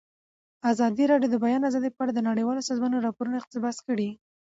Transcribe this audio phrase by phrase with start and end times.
[0.71, 4.09] ازادي راډیو د د بیان آزادي په اړه د نړیوالو سازمانونو راپورونه اقتباس کړي.